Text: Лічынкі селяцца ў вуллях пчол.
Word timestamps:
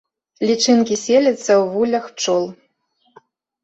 Лічынкі 0.49 0.95
селяцца 1.03 1.37
ў 1.37 1.61
вуллях 1.77 2.05
пчол. 2.19 2.43